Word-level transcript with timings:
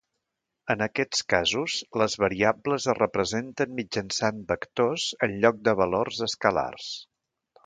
En 0.73 0.79
aquests 0.85 1.19
casos, 1.33 1.75
les 2.01 2.15
variables 2.23 2.87
es 2.93 2.99
representen 3.01 3.77
mitjançant 3.81 4.41
vectors 4.55 5.07
en 5.29 5.37
lloc 5.45 5.61
de 5.69 5.77
valors 5.85 6.25
escalars. 6.31 6.91